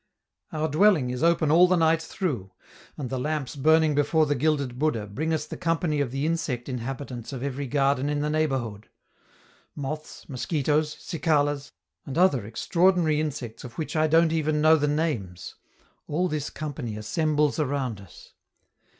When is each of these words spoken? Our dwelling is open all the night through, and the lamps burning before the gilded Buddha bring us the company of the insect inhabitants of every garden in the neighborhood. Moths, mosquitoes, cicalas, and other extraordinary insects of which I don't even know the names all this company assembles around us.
Our 0.51 0.67
dwelling 0.67 1.11
is 1.11 1.21
open 1.21 1.51
all 1.51 1.67
the 1.67 1.75
night 1.75 2.01
through, 2.01 2.51
and 2.97 3.11
the 3.11 3.19
lamps 3.19 3.55
burning 3.55 3.93
before 3.93 4.25
the 4.25 4.33
gilded 4.33 4.79
Buddha 4.79 5.05
bring 5.05 5.31
us 5.31 5.45
the 5.45 5.57
company 5.57 6.01
of 6.01 6.09
the 6.09 6.25
insect 6.25 6.67
inhabitants 6.67 7.31
of 7.31 7.43
every 7.43 7.67
garden 7.67 8.09
in 8.09 8.21
the 8.21 8.29
neighborhood. 8.31 8.89
Moths, 9.75 10.27
mosquitoes, 10.27 10.95
cicalas, 10.99 11.73
and 12.03 12.17
other 12.17 12.47
extraordinary 12.47 13.19
insects 13.21 13.63
of 13.63 13.77
which 13.77 13.95
I 13.95 14.07
don't 14.07 14.33
even 14.33 14.59
know 14.59 14.75
the 14.75 14.87
names 14.87 15.53
all 16.07 16.27
this 16.27 16.49
company 16.49 16.97
assembles 16.97 17.59
around 17.59 18.01
us. 18.01 18.33